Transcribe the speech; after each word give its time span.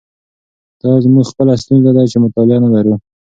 دا 0.81 0.91
زموږ 1.05 1.25
خپله 1.31 1.53
ستونزه 1.63 1.91
ده 1.97 2.03
چې 2.11 2.17
مطالعه 2.25 2.59
نه 2.63 2.69
لرو. 2.75 2.95